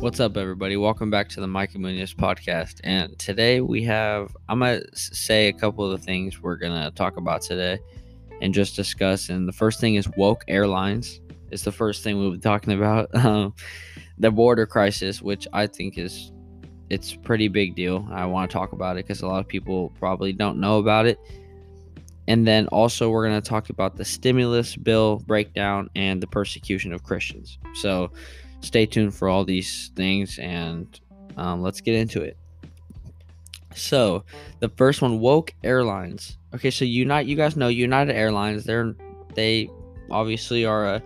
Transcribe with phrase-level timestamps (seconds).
[0.00, 0.76] What's up, everybody?
[0.76, 2.80] Welcome back to the Mike and Munoz podcast.
[2.84, 6.70] And today we have, I'm going to say a couple of the things we're going
[6.70, 7.80] to talk about today
[8.40, 9.28] and just discuss.
[9.28, 13.10] And the first thing is woke airlines, It's the first thing we'll be talking about.
[13.14, 13.54] Um,
[14.18, 16.30] the border crisis, which I think is
[16.90, 18.06] it's pretty big deal.
[18.12, 21.06] I want to talk about it because a lot of people probably don't know about
[21.06, 21.18] it.
[22.28, 26.92] And then also we're going to talk about the stimulus bill breakdown and the persecution
[26.92, 27.58] of Christians.
[27.74, 28.12] So
[28.60, 31.00] stay tuned for all these things and
[31.36, 32.36] um, let's get into it.
[33.74, 34.24] So
[34.60, 36.36] the first one, woke airlines.
[36.54, 38.64] Okay, so Unite, you guys know United Airlines.
[38.64, 38.94] They're
[39.34, 39.70] they
[40.10, 41.02] obviously are a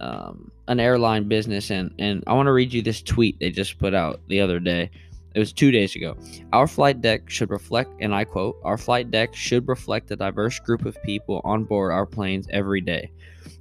[0.00, 3.78] um, an airline business, and and I want to read you this tweet they just
[3.78, 4.90] put out the other day.
[5.34, 6.16] It was two days ago.
[6.52, 10.60] Our flight deck should reflect, and I quote, Our flight deck should reflect the diverse
[10.60, 13.10] group of people on board our planes every day.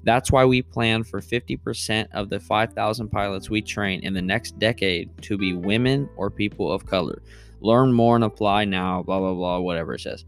[0.04, 4.60] That's why we plan for 50% of the 5,000 pilots we train in the next
[4.60, 7.22] decade to be women or people of color.
[7.62, 10.26] Learn more and apply now, blah, blah, blah, whatever it says.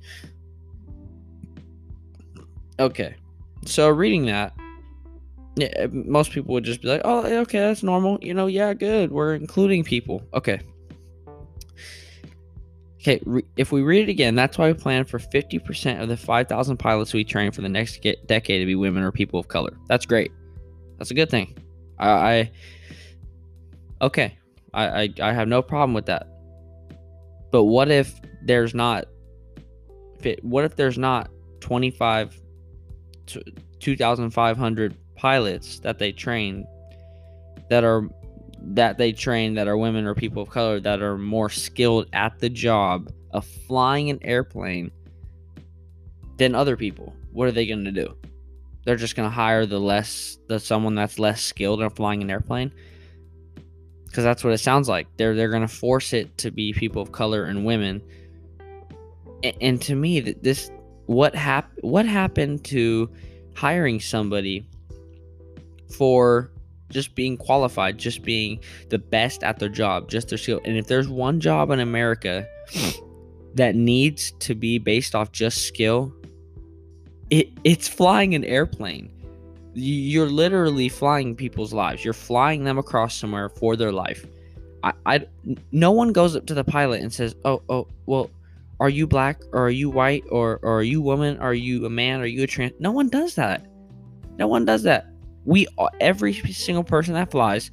[2.80, 3.16] Okay.
[3.66, 4.54] So reading that,
[5.56, 8.18] yeah, most people would just be like, oh, okay, that's normal.
[8.22, 9.12] You know, yeah, good.
[9.12, 10.22] We're including people.
[10.34, 10.60] Okay.
[13.06, 16.18] Okay, re- if we read it again, that's why we plan for 50% of the
[16.18, 19.48] 5,000 pilots we train for the next get- decade to be women or people of
[19.48, 19.78] color.
[19.88, 20.32] That's great.
[20.98, 21.56] That's a good thing.
[22.00, 22.52] I, I
[24.02, 24.40] okay,
[24.74, 26.26] I, I I have no problem with that.
[27.52, 29.06] But what if there's not?
[30.42, 32.42] What if there's not 25,
[33.80, 36.66] 2,500 pilots that they train
[37.70, 38.10] that are
[38.74, 42.40] that they train that are women or people of color that are more skilled at
[42.40, 44.92] the job of flying an airplane
[46.38, 47.14] than other people.
[47.32, 48.16] What are they going to do?
[48.86, 52.30] They're just going to hire the less the someone that's less skilled in flying an
[52.30, 52.72] airplane
[54.06, 55.08] because that's what it sounds like.
[55.18, 58.02] They're they're going to force it to be people of color and women.
[59.44, 60.72] And, and to me, that this
[61.08, 63.10] what hap- what happened to
[63.56, 64.68] hiring somebody
[65.92, 66.52] for
[66.96, 68.58] just being qualified, just being
[68.90, 70.62] the best at their job, just their skill.
[70.64, 72.48] And if there's one job in America
[73.56, 76.14] that needs to be based off just skill,
[77.30, 79.12] it it's flying an airplane.
[79.74, 82.06] You're literally flying people's lives.
[82.06, 84.26] You're flying them across somewhere for their life.
[84.82, 85.26] I, I
[85.74, 88.30] no one goes up to the pilot and says, "Oh, oh, well,
[88.80, 91.38] are you black or are you white or, or are you woman?
[91.40, 92.22] Are you a man?
[92.22, 93.66] Are you a trans?" No one does that.
[94.38, 95.08] No one does that
[95.46, 95.68] we
[96.00, 97.72] every single person that flies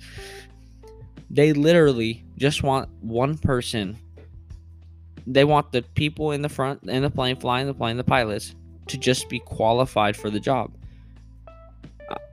[1.32, 3.96] they literally just want one person.
[5.26, 8.54] They want the people in the front in the plane flying the plane the pilots
[8.88, 10.72] to just be qualified for the job.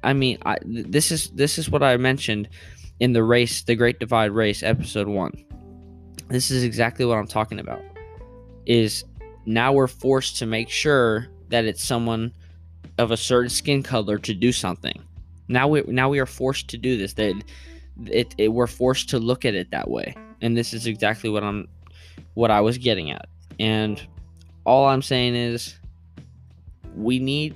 [0.03, 2.49] I mean I, this is this is what i mentioned
[2.99, 5.45] in the race the great divide race episode 1
[6.28, 7.81] this is exactly what i'm talking about
[8.66, 9.05] is
[9.45, 12.33] now we're forced to make sure that it's someone
[12.97, 15.01] of a certain skin color to do something
[15.49, 17.13] now we now we are forced to do this.
[17.13, 17.43] That
[18.05, 21.43] it, it we're forced to look at it that way, and this is exactly what
[21.43, 21.67] I'm
[22.35, 23.27] what I was getting at.
[23.59, 24.01] And
[24.63, 25.75] all I'm saying is
[26.95, 27.55] we need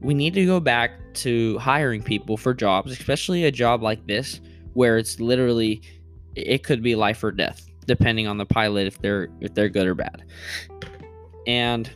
[0.00, 4.40] we need to go back to hiring people for jobs, especially a job like this
[4.74, 5.80] where it's literally
[6.34, 9.86] it could be life or death depending on the pilot if they're if they're good
[9.86, 10.22] or bad.
[11.46, 11.90] And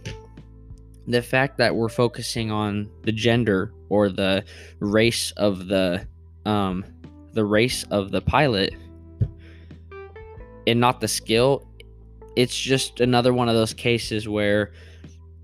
[1.06, 4.44] the fact that we're focusing on the gender or the
[4.80, 6.06] race of the
[6.47, 6.84] um
[7.32, 8.75] the race of the pilot
[10.66, 11.69] and not the skill
[12.36, 14.72] it's just another one of those cases where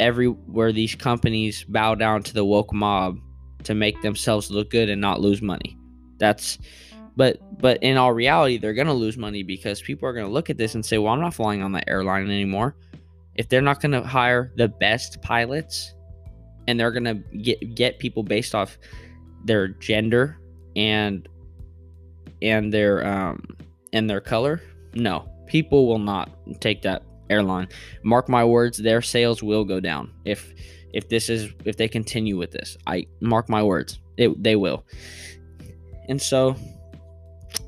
[0.00, 3.18] every where these companies bow down to the woke mob
[3.64, 5.76] to make themselves look good and not lose money.
[6.18, 6.58] That's
[7.16, 10.32] but but in all reality they're going to lose money because people are going to
[10.32, 12.76] look at this and say well i'm not flying on that airline anymore.
[13.34, 15.94] If they're not going to hire the best pilots
[16.68, 18.78] and they're gonna get get people based off
[19.44, 20.38] their gender
[20.76, 21.28] and
[22.42, 23.42] and their um
[23.92, 24.62] and their color?
[24.94, 25.28] No.
[25.46, 26.30] People will not
[26.60, 27.68] take that airline.
[28.04, 30.52] Mark my words their sales will go down if
[30.92, 32.76] if this is if they continue with this.
[32.86, 34.84] I mark my words it, they will.
[36.08, 36.54] And so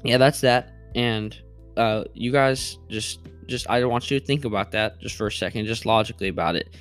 [0.04, 0.72] yeah that's that.
[0.94, 1.36] And
[1.78, 5.32] uh you guys just just i want you to think about that just for a
[5.32, 6.76] second just logically about it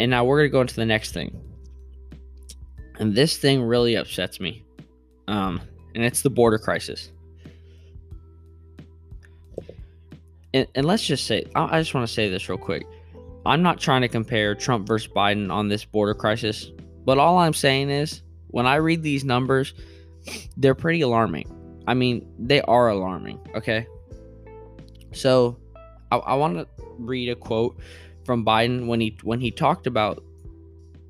[0.00, 1.38] and now we're to go into the next thing.
[2.98, 4.64] And this thing really upsets me.
[5.28, 5.60] Um,
[5.94, 7.10] and it's the border crisis.
[10.54, 12.86] And, and let's just say, I, I just want to say this real quick.
[13.44, 16.72] I'm not trying to compare Trump versus Biden on this border crisis,
[17.04, 19.74] but all I'm saying is when I read these numbers,
[20.56, 21.82] they're pretty alarming.
[21.86, 23.38] I mean, they are alarming.
[23.54, 23.86] Okay.
[25.12, 25.58] So,
[26.10, 26.66] I, I want to
[26.98, 27.78] read a quote
[28.30, 30.22] from Biden when he when he talked about.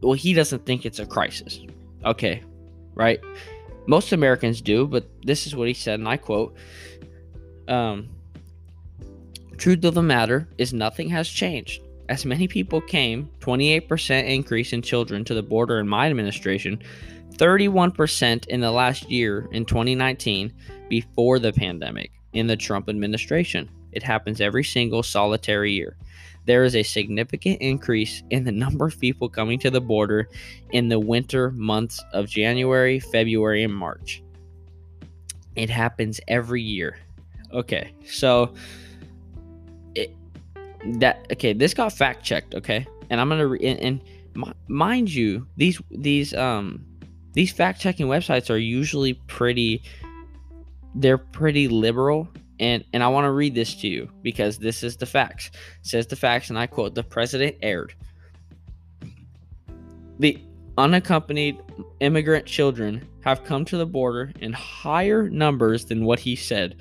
[0.00, 1.60] Well, he doesn't think it's a crisis.
[2.06, 2.42] Okay,
[2.94, 3.20] right?
[3.86, 6.56] Most Americans do, but this is what he said, and I quote.
[7.68, 8.08] Um,
[9.58, 11.82] Truth of the matter is nothing has changed.
[12.08, 16.82] As many people came, 28% increase in children to the border in my administration,
[17.34, 20.54] 31% in the last year in 2019
[20.88, 23.68] before the pandemic in the Trump administration.
[23.92, 25.98] It happens every single solitary year.
[26.46, 30.28] There is a significant increase in the number of people coming to the border
[30.72, 34.22] in the winter months of January, February, and March.
[35.56, 36.98] It happens every year.
[37.52, 38.54] Okay, so
[39.94, 40.14] it
[40.84, 45.46] that okay this got fact checked okay and i'm gonna re- and, and mind you
[45.56, 46.84] these these um
[47.32, 49.82] these fact checking websites are usually pretty
[50.94, 52.28] they're pretty liberal
[52.60, 55.86] and and i want to read this to you because this is the facts it
[55.86, 57.94] says the facts and i quote the president erred.
[60.20, 60.38] the
[60.78, 61.60] unaccompanied
[61.98, 66.76] immigrant children have come to the border in higher numbers than what he said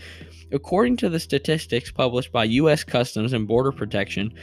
[0.52, 2.84] According to the statistics published by U.S.
[2.84, 4.34] Customs and Border Protection,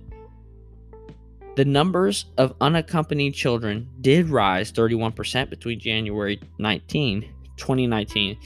[1.57, 7.23] The numbers of unaccompanied children did rise 31% between January 19,
[7.57, 8.39] 2019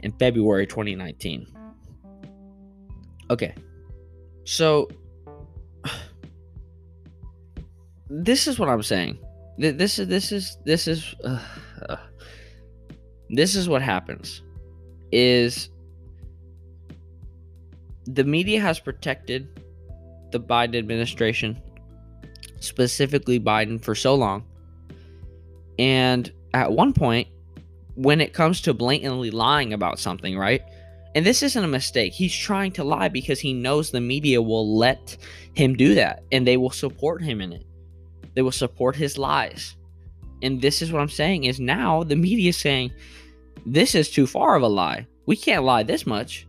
[0.00, 1.46] and February 2019.
[3.30, 3.54] Okay.
[4.44, 4.88] So
[8.08, 9.18] this is what I'm saying.
[9.58, 11.42] This is this is this is uh,
[11.88, 11.96] uh,
[13.30, 14.42] this is what happens
[15.10, 15.70] is
[18.12, 19.60] the media has protected
[20.32, 21.60] the Biden administration,
[22.60, 24.44] specifically Biden, for so long.
[25.78, 27.28] And at one point,
[27.94, 30.62] when it comes to blatantly lying about something, right?
[31.14, 32.12] And this isn't a mistake.
[32.12, 35.16] He's trying to lie because he knows the media will let
[35.54, 37.66] him do that and they will support him in it.
[38.34, 39.74] They will support his lies.
[40.42, 42.92] And this is what I'm saying is now the media is saying
[43.66, 45.06] this is too far of a lie.
[45.26, 46.46] We can't lie this much.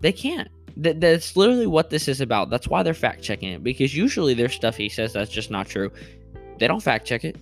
[0.00, 0.48] They can't.
[0.76, 2.50] that's literally what this is about.
[2.50, 5.66] That's why they're fact checking it because usually there's stuff he says that's just not
[5.66, 5.90] true.
[6.58, 7.36] They don't fact check it.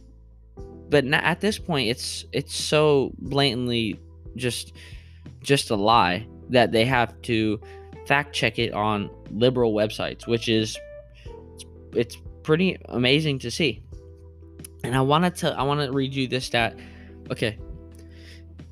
[0.89, 3.99] But at this point it's it's so blatantly
[4.37, 4.73] just
[5.43, 7.61] just a lie that they have to
[8.07, 10.79] fact check it on liberal websites, which is
[11.93, 13.83] it's pretty amazing to see.
[14.85, 16.79] And I wanted to I want to read you this stat.
[17.31, 17.59] Okay.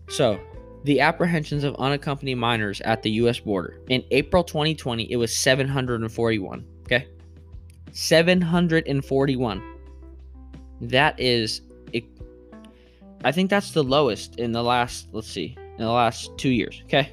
[0.08, 0.38] So,
[0.84, 3.79] the apprehensions of unaccompanied minors at the US border.
[3.88, 7.06] In April 2020, it was 741, okay?
[7.93, 9.62] 741.
[10.81, 11.61] That is
[13.25, 16.82] I think that's the lowest in the last, let's see, in the last two years.
[16.84, 17.12] Okay.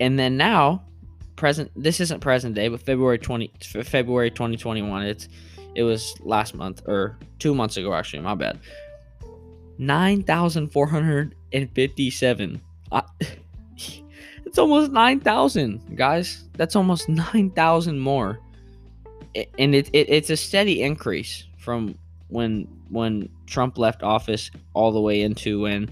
[0.00, 0.84] And then now,
[1.36, 1.70] present.
[1.74, 5.02] This isn't present day, but February twenty, February twenty twenty one.
[5.02, 5.28] It's
[5.74, 7.94] it was last month or two months ago.
[7.94, 8.58] Actually, my bad.
[9.78, 12.60] Nine thousand four hundred and fifty seven.
[14.46, 16.44] it's almost nine thousand, guys.
[16.56, 18.40] That's almost nine thousand more,
[19.58, 25.00] and it, it it's a steady increase from when when Trump left office all the
[25.00, 25.90] way into when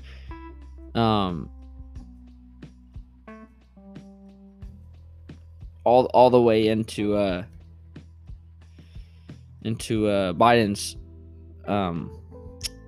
[0.94, 1.50] um
[5.84, 7.44] all all the way into uh
[9.62, 10.96] into uh Biden's
[11.66, 12.10] um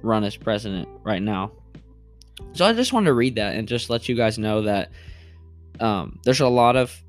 [0.07, 1.53] run as president right now.
[2.53, 4.91] So I just wanted to read that and just let you guys know that
[5.81, 7.03] um there's a lot of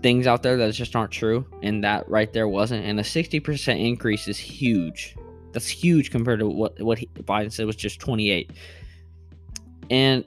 [0.00, 3.86] things out there that just aren't true and that right there wasn't and a 60%
[3.86, 5.14] increase is huge
[5.54, 8.50] that's huge compared to what what he, Biden said was just 28.
[9.88, 10.24] And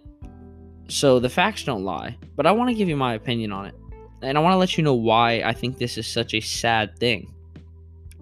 [0.87, 3.75] so the facts don't lie, but I want to give you my opinion on it.
[4.23, 6.97] And I want to let you know why I think this is such a sad
[6.97, 7.31] thing.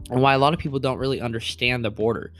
[0.10, 2.34] And why a lot of people don't really understand the border.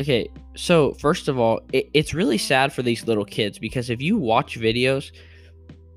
[0.00, 4.02] Okay, so first of all, it, it's really sad for these little kids because if
[4.02, 5.12] you watch videos,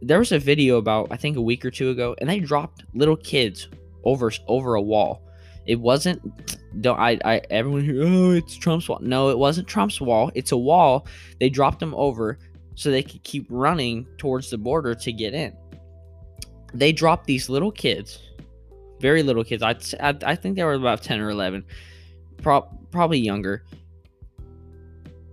[0.01, 2.83] there was a video about I think a week or two ago, and they dropped
[2.93, 3.69] little kids
[4.03, 5.23] over over a wall.
[5.65, 6.21] It wasn't
[6.81, 8.99] don't I, I everyone here oh it's Trump's wall.
[9.01, 10.31] No, it wasn't Trump's wall.
[10.35, 11.07] It's a wall.
[11.39, 12.37] They dropped them over
[12.75, 15.55] so they could keep running towards the border to get in.
[16.73, 18.19] They dropped these little kids,
[18.99, 19.63] very little kids.
[19.63, 21.65] I I, I think they were about 10 or 11.
[22.43, 22.61] Pro,
[22.91, 23.63] probably younger.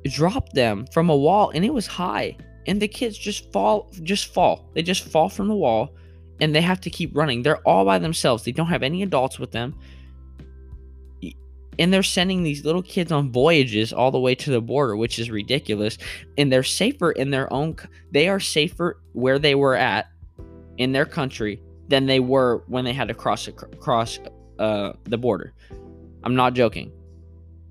[0.05, 2.37] Drop them from a wall and it was high.
[2.67, 4.71] And the kids just fall just fall.
[4.75, 5.95] They just fall from the wall
[6.41, 7.43] and they have to keep running.
[7.43, 8.45] They're all by themselves.
[8.45, 9.79] They don't have any adults with them.
[11.79, 15.19] And they're sending these little kids on voyages all the way to the border which
[15.19, 15.99] is ridiculous.
[16.39, 17.77] And they're safer in their own
[18.11, 20.07] they are safer where they were at
[20.79, 24.19] in their country than they were when they had to cross across
[24.59, 25.53] uh, the border.
[26.23, 26.91] I'm not joking.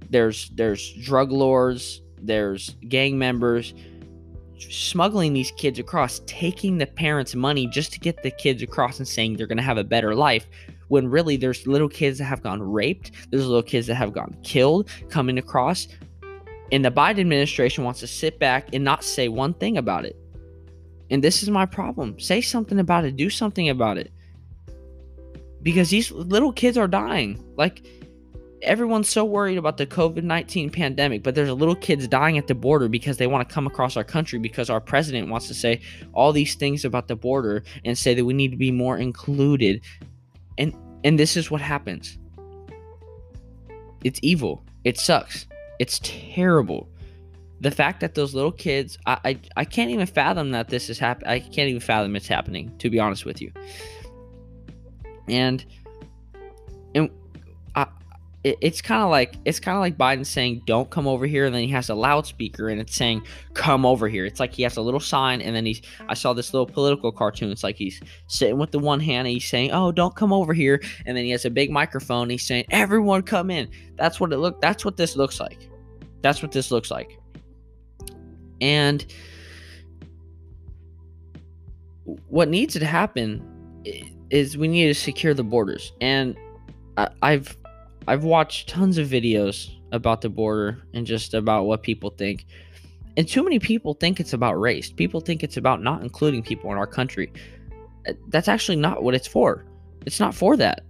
[0.09, 3.73] There's there's drug lords there's gang members
[4.57, 9.07] smuggling these kids across, taking the parents' money just to get the kids across and
[9.07, 10.47] saying they're going to have a better life.
[10.87, 14.37] When really there's little kids that have gone raped, there's little kids that have gone
[14.43, 15.87] killed coming across.
[16.71, 20.17] And the Biden administration wants to sit back and not say one thing about it.
[21.09, 22.19] And this is my problem.
[22.19, 24.11] Say something about it, do something about it.
[25.61, 27.43] Because these little kids are dying.
[27.55, 27.85] Like,
[28.63, 32.55] everyone's so worried about the COVID 19 pandemic, but there's little kids dying at the
[32.55, 35.81] border because they want to come across our country because our president wants to say
[36.13, 39.81] all these things about the border and say that we need to be more included.
[40.57, 42.17] And and this is what happens.
[44.03, 44.63] It's evil.
[44.83, 45.47] It sucks.
[45.79, 46.89] It's terrible.
[47.61, 50.99] The fact that those little kids, I, I, I can't even fathom that this is
[50.99, 51.29] happening.
[51.29, 53.51] I can't even fathom it's happening, to be honest with you.
[55.29, 55.63] And
[56.95, 57.09] and
[58.43, 61.45] it, it's kind of like it's kind of like Biden saying don't come over here
[61.45, 63.23] and then he has a loudspeaker and it's saying
[63.53, 64.25] come over here.
[64.25, 67.11] It's like he has a little sign and then he's I saw this little political
[67.11, 67.51] cartoon.
[67.51, 70.53] It's like he's sitting with the one hand and he's saying, "Oh, don't come over
[70.53, 72.23] here." And then he has a big microphone.
[72.23, 75.69] and he's saying, "Everyone come in." That's what it look that's what this looks like.
[76.21, 77.17] That's what this looks like.
[78.61, 79.05] And
[82.27, 83.41] what needs to happen
[84.29, 85.93] is we need to secure the borders.
[86.01, 86.35] And
[86.97, 87.57] I, I've
[88.07, 92.45] I've watched tons of videos about the border and just about what people think.
[93.15, 94.91] And too many people think it's about race.
[94.91, 97.31] People think it's about not including people in our country.
[98.07, 99.65] Uh, that's actually not what it's for.
[100.05, 100.83] It's not for that.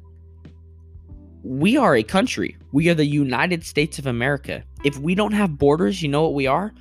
[1.44, 2.58] We are a country.
[2.72, 4.64] We are the United States of America.
[4.84, 6.74] If we don't have borders, you know what we are?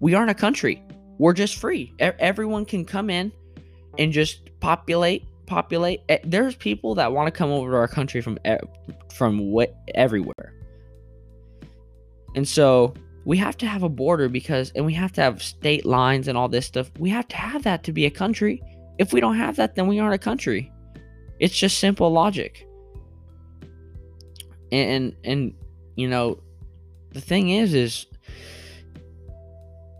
[0.00, 0.82] We aren't a country.
[1.16, 1.92] We're just free.
[1.98, 3.32] Everyone can come in
[3.98, 6.00] and just populate populate.
[6.08, 8.38] Eh, there's people that want to come over to our country from
[9.14, 10.54] from what everywhere,
[12.34, 12.94] and so
[13.28, 16.38] we have to have a border because, and we have to have state lines and
[16.38, 16.90] all this stuff.
[16.98, 18.62] We have to have that to be a country.
[18.98, 20.72] If we don't have that, then we aren't a country.
[21.38, 22.66] It's just simple logic.
[24.72, 25.54] And and
[25.94, 26.40] you know,
[27.12, 28.06] the thing is, is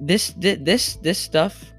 [0.00, 1.72] this this this stuff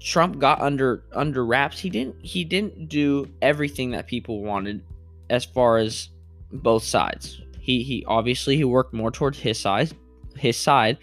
[0.00, 1.78] Trump got under under wraps.
[1.78, 4.82] He didn't he didn't do everything that people wanted
[5.28, 6.08] as far as
[6.52, 7.42] both sides.
[7.60, 9.92] He he obviously he worked more towards his side
[10.36, 10.98] his side.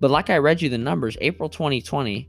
[0.00, 2.28] But like I read you the numbers, April 2020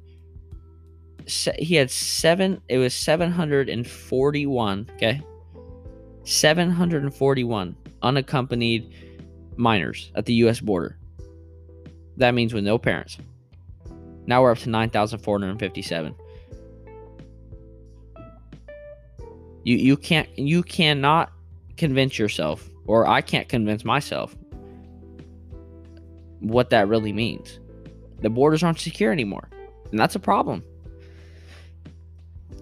[1.58, 5.22] he had 7 it was 741, okay?
[6.24, 8.94] 741 unaccompanied
[9.56, 10.98] minors at the US border.
[12.18, 13.18] That means with no parents.
[14.28, 16.16] Now we're up to 9,457.
[19.64, 21.32] You you can't you cannot
[21.76, 24.36] convince yourself or I can't convince myself
[26.40, 27.60] what that really means.
[28.22, 29.50] The borders aren't secure anymore.
[29.92, 30.64] And that's a problem.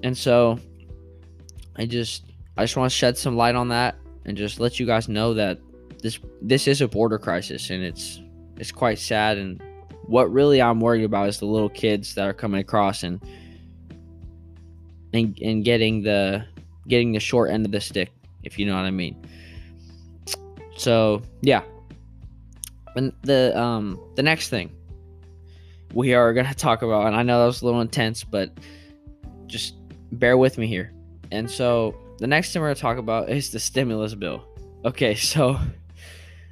[0.02, 0.60] And so
[1.76, 2.24] I just
[2.58, 5.34] I just want to shed some light on that and just let you guys know
[5.34, 5.60] that
[6.02, 8.22] this this is a border crisis and it's
[8.58, 9.62] it's quite sad and
[10.08, 13.22] what really I'm worried about is the little kids that are coming across and
[15.14, 16.46] and and getting the
[16.88, 18.12] getting the short end of the stick,
[18.44, 19.16] if you know what I mean.
[20.76, 21.64] So yeah.
[22.96, 24.72] And the um the next thing
[25.94, 28.52] we are gonna talk about, and I know that was a little intense, but
[29.48, 29.76] just
[30.12, 30.92] bear with me here.
[31.32, 34.44] And so the next thing we're gonna talk about is the stimulus bill.
[34.86, 35.60] Okay, so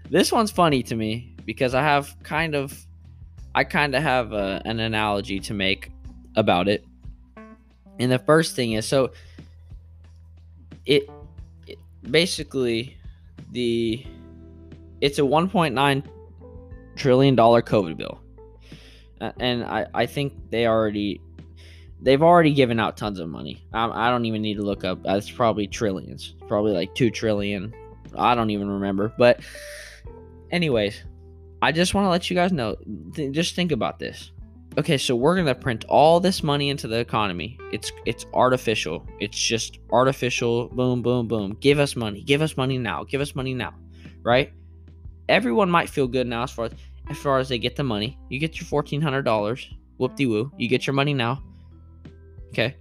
[0.10, 2.86] this one's funny to me because I have kind of
[3.53, 5.91] I kind of have a, an analogy to make
[6.36, 6.86] about it.
[8.00, 9.12] And the first thing is so
[10.86, 11.10] it,
[11.67, 11.77] it
[12.10, 12.98] basically
[13.51, 14.05] the
[15.01, 16.03] it's a 1.9
[16.96, 18.20] trillion dollar COVID bill.
[19.39, 21.22] And I, I think they already
[22.01, 23.63] they've already given out tons of money.
[23.74, 25.00] I, I don't even need to look up.
[25.05, 26.34] It's probably trillions.
[26.48, 27.74] Probably like 2 trillion.
[28.17, 29.13] I don't even remember.
[29.17, 29.41] But
[30.50, 31.03] anyways,
[31.62, 32.75] I just want to let you guys know.
[33.13, 34.32] Th- just think about this.
[34.77, 37.58] Okay, so we're gonna print all this money into the economy.
[37.74, 39.06] It's it's artificial.
[39.20, 40.70] It's just artificial.
[40.70, 41.58] Boom, boom, boom.
[41.60, 42.24] Give us money.
[42.24, 43.03] Give us money now.
[43.03, 43.74] Give us money now.
[44.24, 44.53] Right?
[45.27, 46.72] Everyone might feel good now as far as
[47.10, 48.18] as far as they get the money.
[48.30, 49.70] You get your fourteen hundred dollars.
[49.98, 50.51] Whoop de woo.
[50.58, 51.44] You get your money now.
[52.50, 52.75] Okay.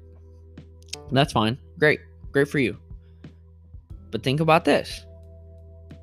[1.11, 1.59] That's fine.
[1.79, 2.01] Great.
[2.31, 2.79] Great for you.
[4.13, 5.05] But think about this.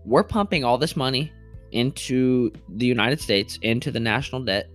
[0.04, 1.32] We're pumping all this money
[1.72, 4.70] into the United States, into the national debt.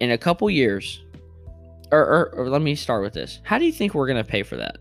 [0.00, 1.02] In a couple years,
[1.92, 3.40] or, or, or let me start with this.
[3.42, 4.76] How do you think we're going to pay for that?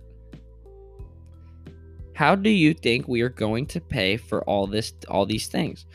[2.13, 5.85] How do you think we are going to pay for all this all these things?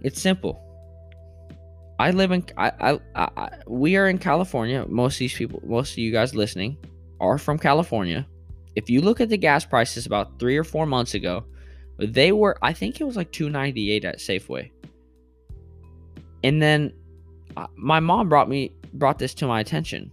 [0.00, 0.62] It's simple.
[1.98, 4.86] I live in I, I, I we are in California.
[4.88, 6.78] Most of these people, most of you guys listening
[7.20, 8.26] are from California.
[8.76, 11.44] If you look at the gas prices about 3 or 4 months ago,
[11.98, 14.70] they were I think it was like 298 at Safeway.
[16.44, 16.92] And then
[17.56, 20.10] uh, my mom brought me brought this to my attention.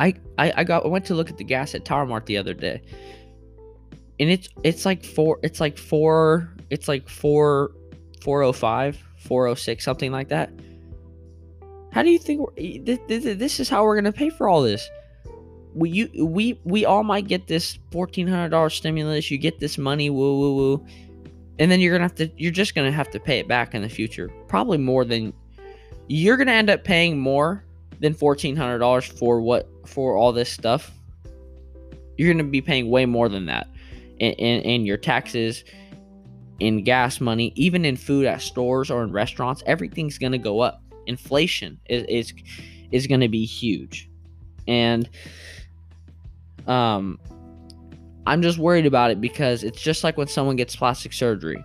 [0.00, 2.36] I, I I got I went to look at the gas at Tower Mart the
[2.36, 2.82] other day
[4.20, 7.72] and it's it's like four it's like four it's like four
[8.22, 10.50] 405 406 something like that
[11.92, 12.48] how do you think
[12.84, 14.88] this, this is how we're gonna pay for all this
[15.78, 20.38] we you we we all might get this $1400 stimulus you get this money woo
[20.38, 20.86] woo woo
[21.58, 23.82] and then you're gonna have to you're just gonna have to pay it back in
[23.82, 25.32] the future probably more than
[26.08, 27.64] you're gonna end up paying more
[28.00, 30.92] than $1400 for what for all this stuff
[32.16, 33.68] you're gonna be paying way more than that
[34.18, 35.64] in, in, in your taxes,
[36.60, 40.82] in gas money, even in food at stores or in restaurants, everything's to go up.
[41.06, 42.34] Inflation is is,
[42.90, 44.10] is to be huge,
[44.66, 45.08] and
[46.68, 47.18] um,
[48.26, 51.64] I'm just worried about it because it's just like when someone gets plastic surgery.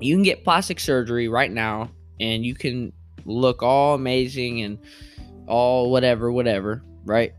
[0.00, 2.92] You can get plastic surgery right now, and you can
[3.24, 4.78] look all amazing and
[5.46, 7.32] all whatever, whatever, right?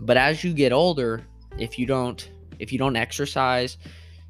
[0.00, 1.22] But as you get older,
[1.58, 3.76] if you don't if you don't exercise,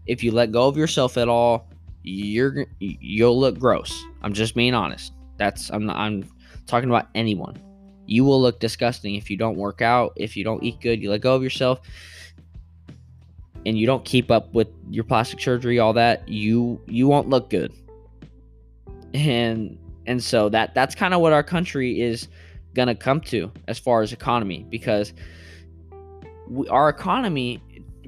[0.06, 1.68] if you let go of yourself at all,
[2.02, 4.04] you're you'll look gross.
[4.22, 5.12] I'm just being honest.
[5.36, 6.28] That's I'm I'm
[6.66, 7.56] talking about anyone.
[8.08, 11.10] You will look disgusting if you don't work out, if you don't eat good, you
[11.10, 11.80] let go of yourself
[13.66, 17.50] and you don't keep up with your plastic surgery all that, you you won't look
[17.50, 17.72] good.
[19.12, 22.28] And and so that that's kind of what our country is
[22.74, 25.12] to come to as far as economy because
[26.48, 27.60] we, our economy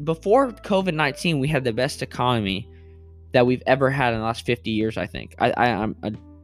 [0.04, 2.68] before COVID nineteen, we had the best economy
[3.32, 4.96] that we've ever had in the last fifty years.
[4.96, 5.34] I think.
[5.38, 5.96] I, I, I'm,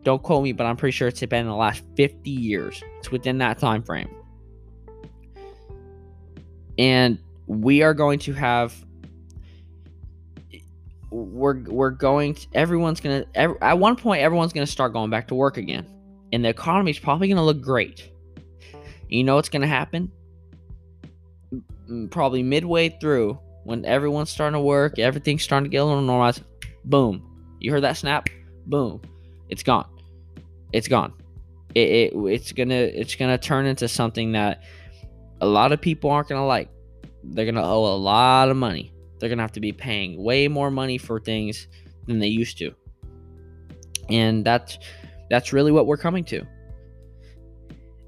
[0.06, 2.80] don't quote me, but I'm pretty sure it's been in the last fifty years.
[2.98, 4.08] It's within that time frame,
[6.78, 8.72] and we are going to have.
[11.10, 12.34] We're we're going.
[12.34, 13.24] To, everyone's gonna.
[13.34, 15.84] Every, at one point, everyone's gonna start going back to work again,
[16.32, 18.08] and the economy is probably gonna look great.
[19.08, 20.12] You know what's gonna happen?
[22.10, 26.42] Probably midway through, when everyone's starting to work, everything's starting to get a little normalized,
[26.84, 27.28] boom.
[27.58, 28.28] You heard that snap?
[28.66, 29.02] Boom.
[29.48, 29.88] It's gone.
[30.72, 31.12] It's gone.
[31.74, 34.62] It, it it's gonna it's gonna turn into something that
[35.40, 36.70] a lot of people aren't gonna like.
[37.22, 38.92] They're gonna owe a lot of money.
[39.18, 41.68] They're gonna have to be paying way more money for things
[42.06, 42.74] than they used to.
[44.08, 44.78] And that's
[45.30, 46.46] that's really what we're coming to.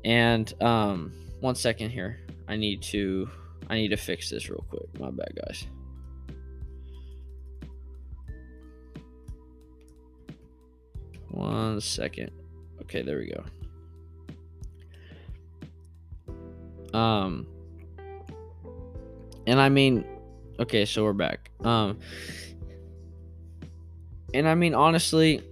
[0.04, 2.20] And um one second here.
[2.48, 3.28] I need to
[3.68, 4.98] I need to fix this real quick.
[4.98, 5.66] My bad, guys.
[11.28, 12.30] One second.
[12.88, 13.30] Okay, there we
[16.94, 16.98] go.
[16.98, 17.46] Um,
[19.46, 20.06] and I mean,
[20.58, 21.50] okay, so we're back.
[21.62, 21.98] Um,
[24.32, 25.42] and I mean, honestly,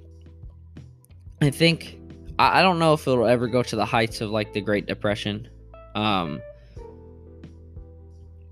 [1.43, 1.99] I think
[2.39, 4.87] I, I don't know if it'll ever go to the heights of like the Great
[4.87, 5.47] Depression.
[5.95, 6.41] Um,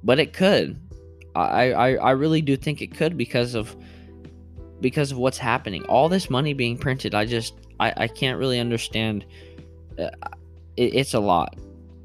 [0.03, 0.79] but it could.
[1.35, 3.75] I, I I really do think it could because of
[4.83, 5.85] because of what's happening.
[5.87, 9.25] All this money being printed, I just I, I can't really understand.
[9.99, 10.11] Uh,
[10.77, 11.57] it, it's a lot.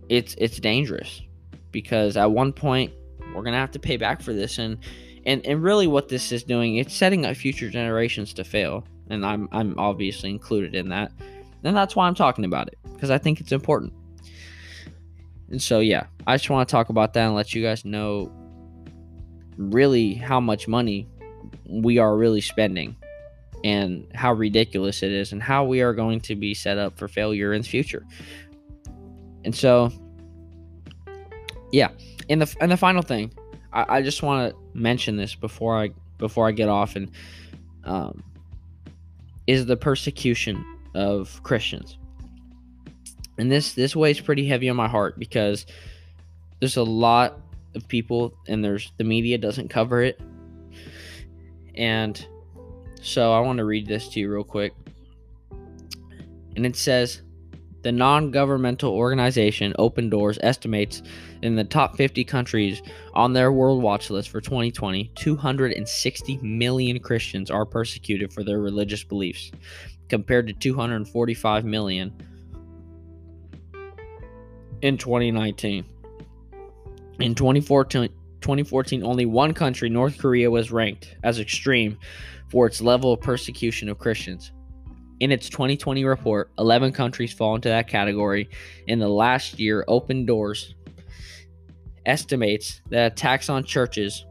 [0.10, 1.22] It's it's dangerous
[1.72, 2.92] because at one point
[3.34, 4.78] we're gonna have to pay back for this, and
[5.26, 9.26] and and really what this is doing, it's setting up future generations to fail, and
[9.26, 11.12] I'm I'm obviously included in that,
[11.64, 13.94] and that's why I'm talking about it because I think it's important.
[15.50, 18.32] And so, yeah, I just want to talk about that and let you guys know
[19.58, 21.08] really how much money
[21.68, 22.96] we are really spending
[23.64, 27.08] and how ridiculous it is and how we are going to be set up for
[27.08, 28.06] failure in the future.
[29.44, 29.92] And so,
[31.72, 31.90] yeah,
[32.30, 33.32] and the and the final thing,
[33.74, 37.12] I, I just want to mention this before I before I get off and
[37.84, 38.24] um,
[39.48, 41.98] is the persecution of Christians.
[43.38, 45.66] And this this weighs pretty heavy on my heart because
[46.60, 47.40] there's a lot
[47.76, 50.20] of people and there's the media doesn't cover it.
[51.76, 52.26] And
[53.02, 54.74] So I want to read this to you real quick.
[56.56, 57.22] And it says
[57.82, 61.02] the non governmental organization Open Doors estimates
[61.42, 62.82] in the top 50 countries
[63.14, 69.04] on their World Watch list for 2020, 260 million Christians are persecuted for their religious
[69.04, 69.52] beliefs,
[70.10, 72.12] compared to 245 million
[74.82, 75.86] in 2019.
[77.20, 78.10] In 2014,
[78.42, 81.98] 2014, only one country, North Korea, was ranked as extreme
[82.50, 84.52] for its level of persecution of Christians.
[85.20, 88.50] In its 2020 report, 11 countries fall into that category.
[88.88, 90.76] In the last year, Open Doors
[92.06, 94.26] estimates that attacks on churches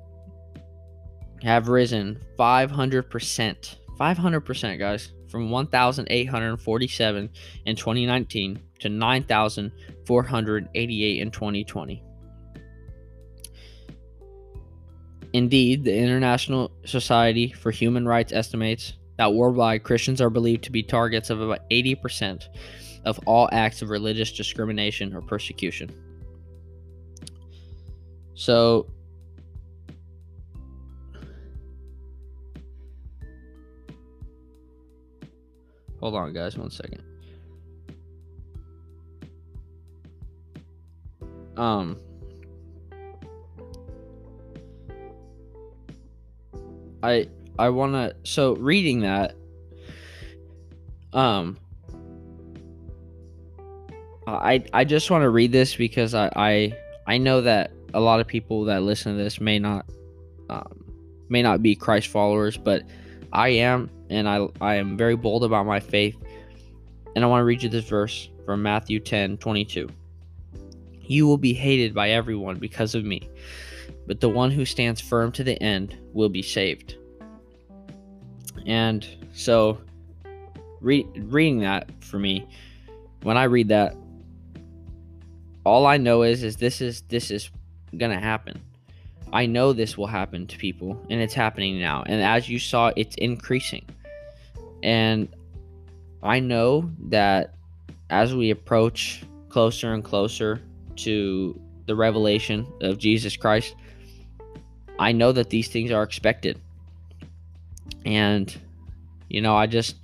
[1.42, 3.76] have risen 500%.
[4.00, 7.30] 500%, guys, from 1,847
[7.66, 12.02] in 2019 to 9,488 in 2020.
[15.32, 20.82] Indeed, the International Society for Human Rights estimates that worldwide Christians are believed to be
[20.82, 22.48] targets of about 80%
[23.04, 25.90] of all acts of religious discrimination or persecution.
[28.34, 28.86] So,
[35.98, 37.02] hold on, guys, one second.
[41.56, 41.98] Um,
[47.02, 49.34] I I want to so reading that
[51.12, 51.56] um
[54.26, 58.20] I I just want to read this because I I I know that a lot
[58.20, 59.86] of people that listen to this may not
[60.50, 60.84] um,
[61.28, 62.82] may not be Christ followers, but
[63.32, 66.16] I am, and I I am very bold about my faith.
[67.16, 69.88] And I want to read you this verse from Matthew 10, 22.
[71.00, 73.28] You will be hated by everyone because of me,
[74.08, 76.96] but the one who stands firm to the end will be saved.
[78.66, 79.78] And so,
[80.80, 82.48] re- reading that for me,
[83.22, 83.94] when I read that,
[85.64, 87.50] all I know is is this is this is
[87.96, 88.60] gonna happen.
[89.30, 92.02] I know this will happen to people, and it's happening now.
[92.06, 93.84] And as you saw, it's increasing.
[94.82, 95.28] And
[96.22, 97.54] I know that
[98.08, 100.62] as we approach closer and closer
[100.96, 103.74] to the revelation of Jesus Christ,
[104.98, 106.60] I know that these things are expected.
[108.04, 108.54] And,
[109.28, 109.96] you know, I just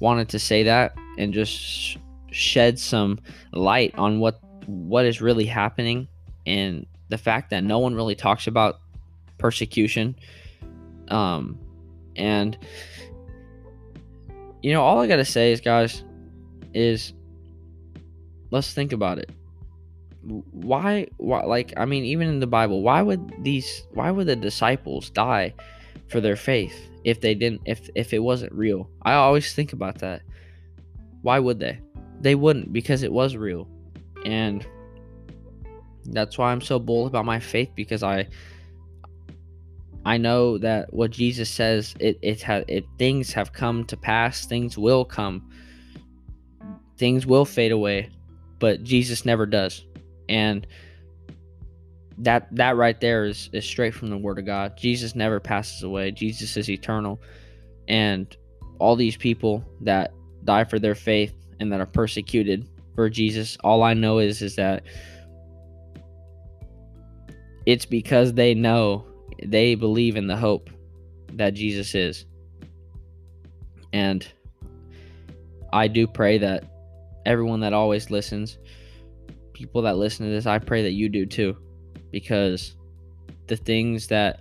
[0.00, 1.98] wanted to say that and just
[2.30, 3.18] shed some
[3.52, 6.08] light on what what is really happening
[6.46, 8.80] and the fact that no one really talks about
[9.38, 10.14] persecution
[11.08, 11.58] um
[12.16, 12.58] and
[14.62, 16.04] you know all i gotta say is guys
[16.74, 17.14] is
[18.50, 19.30] let's think about it
[20.52, 24.36] why why like i mean even in the bible why would these why would the
[24.36, 25.54] disciples die
[26.08, 28.90] for their faith if they didn't if if it wasn't real?
[29.02, 30.22] I always think about that.
[31.22, 31.80] Why would they?
[32.20, 33.68] They wouldn't because it was real.
[34.24, 34.66] And
[36.10, 38.26] that's why i'm so bold about my faith because i
[40.06, 44.46] i know that what jesus says it it has it things have come to pass
[44.46, 45.50] things will come
[46.96, 48.08] things will fade away
[48.58, 49.84] but jesus never does
[50.28, 50.66] and
[52.18, 54.76] that that right there is is straight from the word of God.
[54.76, 56.10] Jesus never passes away.
[56.10, 57.20] Jesus is eternal.
[57.86, 58.36] And
[58.78, 60.12] all these people that
[60.44, 64.56] die for their faith and that are persecuted for Jesus, all I know is is
[64.56, 64.82] that
[67.66, 69.06] it's because they know
[69.44, 70.70] they believe in the hope
[71.34, 72.24] that Jesus is.
[73.92, 74.26] And
[75.72, 76.64] I do pray that
[77.26, 78.58] everyone that always listens,
[79.58, 81.56] people that listen to this, I pray that you do too
[82.12, 82.76] because
[83.48, 84.38] the things that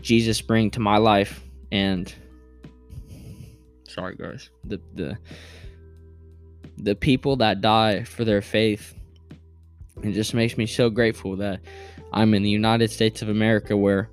[0.00, 2.12] Jesus bring to my life and
[3.86, 4.48] sorry guys.
[4.64, 5.18] the the
[6.78, 8.94] the people that die for their faith
[10.02, 11.60] it just makes me so grateful that
[12.14, 14.08] I'm in the United States of America where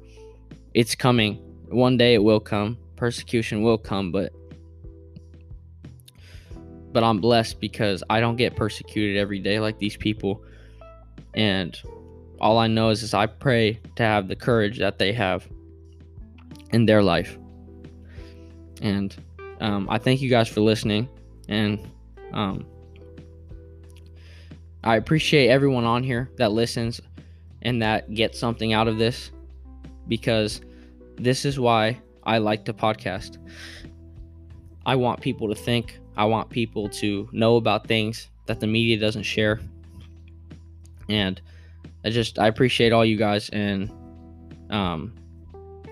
[0.74, 1.36] it's coming.
[1.70, 2.78] One day it will come.
[2.98, 4.34] Persecution will come but
[6.98, 10.44] but I'm blessed because I don't get persecuted every day like these people
[11.36, 11.80] and
[12.42, 15.48] all I know is, is I pray to have the courage that they have
[16.72, 17.38] in their life.
[18.82, 19.16] And
[19.60, 21.08] um, I thank you guys for listening.
[21.48, 21.88] And
[22.34, 22.66] um,
[24.84, 27.00] I appreciate everyone on here that listens
[27.62, 29.30] and that gets something out of this
[30.08, 30.62] because
[31.18, 33.38] this is why I like to podcast.
[34.88, 38.99] I want people to think, I want people to know about things that the media
[38.99, 39.62] doesn't share.
[41.08, 41.39] And
[42.03, 43.91] I just I appreciate all you guys and
[44.69, 45.13] um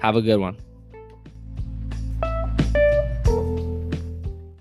[0.01, 0.57] have a good one.